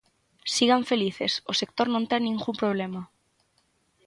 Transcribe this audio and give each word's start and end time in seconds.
Sigan 0.53 0.83
felices, 0.91 1.33
o 1.51 1.53
sector 1.61 1.87
non 1.91 2.03
ten 2.11 2.21
ningún 2.23 2.55
problema. 2.61 3.01